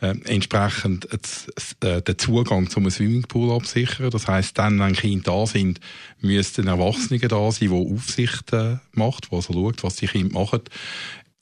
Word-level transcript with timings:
äh, 0.00 0.14
entsprechend 0.24 1.08
äh, 1.80 2.02
den 2.02 2.18
Zugang 2.18 2.68
zum 2.68 2.88
Swimmingpool 2.90 3.52
absichern. 3.52 4.10
Das 4.10 4.28
heißt, 4.28 4.58
dann, 4.58 4.78
wenn 4.78 4.92
Kinder 4.92 5.32
da 5.32 5.46
sind, 5.46 5.80
müssten 6.20 6.66
Erwachsene 6.66 7.18
da 7.20 7.50
sein, 7.50 7.68
die 7.68 7.74
Aufsicht 7.74 8.52
äh, 8.52 8.76
macht, 8.92 9.30
die 9.30 9.36
also 9.36 9.52
schaut, 9.52 9.82
was 9.82 9.96
die 9.96 10.06
Kinder 10.06 10.38
machen. 10.38 10.62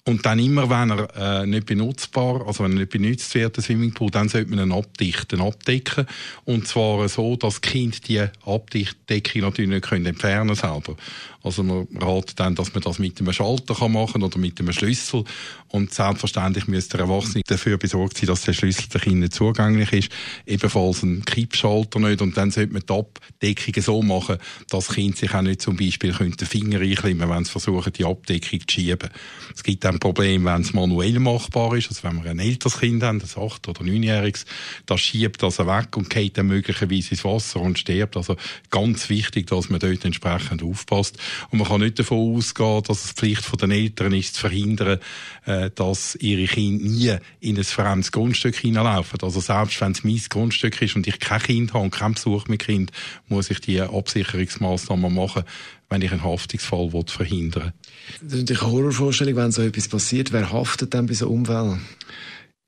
Und 0.07 0.27
dann 0.27 0.39
immer, 0.39 0.69
wenn 0.69 0.91
er 0.91 1.43
äh, 1.43 1.47
nicht 1.47 1.65
benutzbar, 1.65 2.47
also 2.47 2.63
wenn 2.63 2.73
er 2.73 2.81
nicht 2.81 2.91
benutzt 2.91 3.35
wird, 3.35 3.57
der 3.57 3.65
Swimmingpool, 3.65 4.11
dann 4.11 4.29
sollte 4.29 4.51
man 4.51 4.59
ihn 4.59 4.73
abdichten, 4.73 5.41
abdecken. 5.41 6.07
Und 6.45 6.69
zwar 6.69 7.09
so, 7.09 7.37
dass 7.37 7.63
die 7.63 7.69
Kinder 7.71 7.97
die 8.07 8.21
Abdichtdecke 8.45 9.41
natürlich 9.41 9.71
nicht 9.71 9.89
können 9.89 10.05
entfernen 10.05 10.55
selber. 10.55 10.95
Also 11.45 11.63
man 11.63 11.87
ratet 12.01 12.41
dann, 12.41 12.55
dass 12.55 12.73
man 12.73 12.83
das 12.83 12.99
mit 12.99 13.21
einem 13.21 13.33
Schalter 13.33 13.75
kann 13.75 13.93
machen 13.93 14.23
oder 14.23 14.39
mit 14.39 14.59
einem 14.59 14.73
Schlüssel. 14.73 15.25
Und 15.69 15.93
selbstverständlich 15.93 16.69
müsste 16.69 16.97
der 16.97 17.07
Erwachsene 17.07 17.43
dafür 17.47 17.77
besorgt 17.77 18.17
sein, 18.17 18.29
dass 18.29 18.43
der 18.43 18.55
Schlüssel 18.55 18.89
den 18.89 19.01
Kindern 19.01 19.31
zugänglich 19.31 19.93
ist. 19.93 20.13
Ebenfalls 20.47 21.03
ein 21.03 21.25
Kippschalter 21.25 21.99
nicht. 21.99 22.23
Und 22.23 22.37
dann 22.37 22.51
sollte 22.51 22.73
man 22.73 22.83
die 22.89 22.93
Abdeckung 22.93 23.83
so 23.83 24.03
machen, 24.03 24.39
dass 24.71 24.89
Kinder 24.89 25.17
sich 25.17 25.35
auch 25.35 25.43
nicht 25.43 25.61
zum 25.61 25.77
Beispiel 25.77 26.13
den 26.13 26.47
Finger 26.47 26.81
einklemmen 26.81 27.29
wenn 27.29 27.45
sie 27.45 27.51
versuchen, 27.51 27.93
die 27.93 28.07
Abdeckung 28.07 28.61
zu 28.61 28.75
schieben. 28.75 29.11
Es 29.55 29.63
gibt 29.63 29.85
dann 29.95 30.01
Problem, 30.01 30.45
wenn 30.45 30.63
es 30.63 30.73
manuell 30.73 31.19
machbar 31.19 31.75
ist. 31.77 31.89
Also 31.89 32.03
wenn 32.05 32.23
wir 32.23 32.31
ein 32.31 32.39
älteres 32.39 32.79
Kind 32.79 33.03
haben, 33.03 33.21
ein 33.21 33.43
acht- 33.43 33.69
oder 33.69 33.83
neunjähriges, 33.83 34.45
das 34.87 35.01
schiebt 35.01 35.43
das 35.43 35.59
weg 35.59 35.97
und 35.97 36.11
geht 36.11 36.37
dann 36.37 36.49
möglicherweise 36.49 37.11
ins 37.11 37.25
Wasser 37.25 37.61
und 37.61 37.79
stirbt. 37.79 38.17
Also 38.17 38.37
ganz 38.71 39.09
wichtig, 39.09 39.47
dass 39.47 39.71
man 39.71 39.81
dort 39.81 40.05
entsprechend 40.05 40.63
aufpasst. 40.63 41.19
Und 41.51 41.59
man 41.59 41.69
kann 41.69 41.81
nicht 41.81 41.99
davon 41.99 42.37
ausgehen, 42.37 42.83
dass 42.83 43.05
es 43.05 43.13
Pflicht 43.13 43.45
der 43.61 43.69
Eltern 43.69 44.13
ist, 44.13 44.35
zu 44.35 44.41
verhindern, 44.43 44.99
äh, 45.47 45.71
dass 45.75 46.17
ihre 46.17 46.47
Kinder 46.47 46.85
nie 46.85 47.17
in 47.41 47.57
ein 47.57 47.65
fremdes 47.65 48.13
Grundstück 48.13 48.57
hineinlaufen. 48.57 49.21
Also 49.23 49.41
selbst 49.41 49.81
wenn 49.81 49.93
es 49.93 50.05
mein 50.05 50.21
Grundstück 50.29 50.81
ist 50.83 50.97
und 50.97 51.07
ich 51.07 51.19
kein 51.21 51.43
Kind 51.43 51.75
habe 51.75 51.85
und 51.85 51.91
keinen 51.91 52.15
Besuch 52.15 52.49
mit 52.49 52.65
Kind, 52.65 52.91
muss 53.29 53.51
ich 53.51 53.61
die 53.61 53.81
Absicherungsmaßnahmen 53.81 55.15
machen, 55.15 55.45
wenn 55.95 56.03
ich 56.03 56.13
einen 56.13 56.25
Haftungsfall 56.25 56.91
verhindern 57.07 57.65
will. 57.65 57.73
Das 58.23 58.33
ist 58.33 58.41
natürlich 58.41 58.63
eine 58.63 58.73
Horrorvorstellung, 58.73 59.37
wenn 59.37 59.53
so 59.53 59.63
etwas 59.63 59.89
passiert. 59.89 60.33
Wer 60.33 60.53
haftet 60.53 60.93
dann 60.93 61.07
bei 61.07 61.15
so 61.15 61.29
Unfällen? 61.29 61.81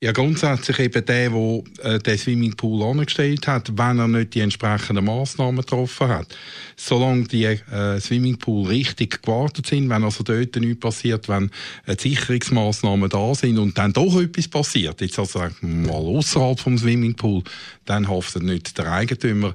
Ja, 0.03 0.13
grundsätzlich 0.13 0.79
eben 0.79 1.07
der, 1.07 1.31
der 1.31 1.63
äh, 1.83 1.99
den 1.99 2.19
Swimmingpool 2.19 2.83
angestellt 2.83 3.47
hat, 3.47 3.79
wenn 3.79 3.99
er 3.99 4.09
nicht 4.09 4.35
die 4.35 4.41
entsprechenden 4.41 5.07
Massnahmen 5.07 5.63
getroffen 5.63 6.09
hat. 6.09 6.37
Solange 6.77 7.25
die 7.25 7.45
äh, 7.45 7.99
Swimmingpool 7.99 8.67
richtig 8.67 9.23
gewartet 9.23 9.65
sind, 9.65 9.89
wenn 9.89 10.05
also 10.05 10.23
dort 10.23 10.55
nichts 10.57 10.81
passiert, 10.81 11.31
wenn 11.31 11.51
äh, 11.87 11.97
Sicherungsmaßnahmen 11.99 13.09
da 13.09 13.35
sind 13.35 13.57
und 13.57 13.79
dann 13.79 13.95
doch 13.95 14.21
etwas 14.21 14.49
passiert, 14.49 15.01
jetzt 15.01 15.19
also 15.19 15.43
mal 15.63 15.95
außerhalb 15.95 16.61
vom 16.61 16.77
Swimmingpool, 16.77 17.43
dann 17.87 18.07
haftet 18.07 18.43
nicht 18.43 18.77
der 18.77 18.93
Eigentümer. 18.93 19.55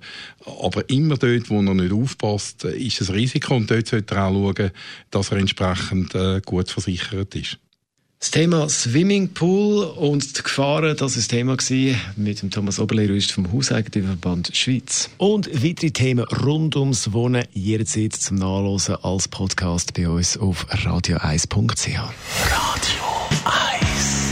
Aber 0.59 0.89
immer 0.89 1.17
dort, 1.17 1.51
wo 1.51 1.61
er 1.61 1.73
nicht 1.75 1.93
aufpasst, 1.93 2.65
äh, 2.65 2.75
ist 2.75 2.99
es 2.99 3.13
Risiko 3.13 3.57
und 3.57 3.69
dort 3.69 3.85
sollte 3.85 4.15
er 4.15 4.25
auch 4.25 4.33
schauen, 4.33 4.71
dass 5.11 5.31
er 5.31 5.37
entsprechend 5.37 6.15
äh, 6.15 6.41
gut 6.43 6.71
versichert 6.71 7.35
ist. 7.35 7.59
Das 8.21 8.29
Thema 8.29 8.69
Swimmingpool 8.69 9.83
und 9.83 10.37
die 10.37 10.43
Gefahren, 10.43 10.95
das 10.95 11.17
ist 11.17 11.31
das 11.31 11.39
Thema 11.39 11.57
mit 12.15 12.43
dem 12.43 12.51
Thomas 12.51 12.79
Oberle, 12.79 13.19
vom 13.19 13.51
Hauseigentümerverband 13.51 14.55
Schweiz. 14.55 15.09
Und 15.17 15.49
weitere 15.63 15.89
Themen 15.89 16.25
rund 16.25 16.75
ums 16.75 17.13
Wohnen 17.13 17.45
jederzeit 17.51 18.13
zum 18.13 18.37
Nachlesen 18.37 18.97
als 19.01 19.27
Podcast 19.27 19.95
bei 19.95 20.07
uns 20.07 20.37
auf 20.37 20.67
radio1.ch. 20.69 21.87
Radio 21.87 23.03
1 23.43 24.29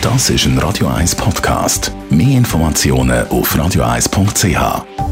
Das 0.00 0.30
ist 0.30 0.46
ein 0.46 0.58
Radio 0.58 0.86
1 0.86 1.16
Podcast. 1.16 1.92
Mehr 2.08 2.38
Informationen 2.38 3.28
auf 3.28 3.54
radio1.ch. 3.54 5.07